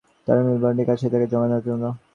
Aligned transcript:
তারা 0.27 0.41
মিলফোর্ডের 0.47 0.85
কাছেই 0.89 1.11
থাকে, 1.13 1.27
জানো 1.31 1.45
তো। 1.65 1.89